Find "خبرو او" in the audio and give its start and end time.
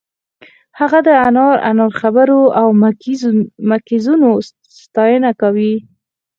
2.01-2.67